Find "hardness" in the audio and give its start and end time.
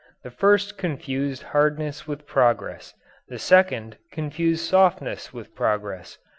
1.53-2.07